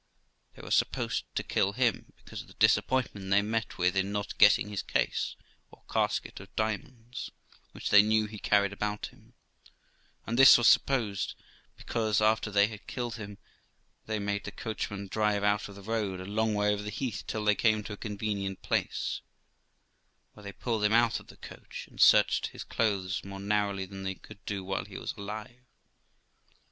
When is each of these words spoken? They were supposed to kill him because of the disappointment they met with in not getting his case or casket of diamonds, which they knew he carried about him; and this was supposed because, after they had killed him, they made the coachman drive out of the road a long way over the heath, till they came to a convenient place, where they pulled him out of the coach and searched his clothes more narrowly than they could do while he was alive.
They 0.55 0.63
were 0.63 0.71
supposed 0.71 1.25
to 1.35 1.43
kill 1.43 1.73
him 1.73 2.11
because 2.17 2.41
of 2.41 2.47
the 2.47 2.55
disappointment 2.55 3.29
they 3.29 3.43
met 3.43 3.77
with 3.77 3.95
in 3.95 4.11
not 4.11 4.35
getting 4.39 4.69
his 4.69 4.81
case 4.81 5.35
or 5.69 5.83
casket 5.87 6.39
of 6.39 6.55
diamonds, 6.55 7.29
which 7.73 7.91
they 7.91 8.01
knew 8.01 8.25
he 8.25 8.39
carried 8.39 8.73
about 8.73 9.05
him; 9.13 9.35
and 10.25 10.39
this 10.39 10.57
was 10.57 10.67
supposed 10.67 11.35
because, 11.77 12.19
after 12.19 12.49
they 12.49 12.65
had 12.65 12.87
killed 12.87 13.17
him, 13.17 13.37
they 14.07 14.17
made 14.17 14.43
the 14.43 14.51
coachman 14.51 15.05
drive 15.07 15.43
out 15.43 15.69
of 15.69 15.75
the 15.75 15.83
road 15.83 16.19
a 16.19 16.25
long 16.25 16.55
way 16.55 16.73
over 16.73 16.81
the 16.81 16.89
heath, 16.89 17.23
till 17.27 17.45
they 17.45 17.53
came 17.53 17.83
to 17.83 17.93
a 17.93 17.97
convenient 17.97 18.63
place, 18.63 19.21
where 20.33 20.43
they 20.43 20.51
pulled 20.51 20.83
him 20.83 20.93
out 20.93 21.19
of 21.19 21.27
the 21.27 21.37
coach 21.37 21.87
and 21.87 22.01
searched 22.01 22.47
his 22.47 22.63
clothes 22.63 23.23
more 23.23 23.39
narrowly 23.39 23.85
than 23.85 24.01
they 24.01 24.15
could 24.15 24.43
do 24.47 24.63
while 24.63 24.85
he 24.85 24.97
was 24.97 25.13
alive. 25.13 25.61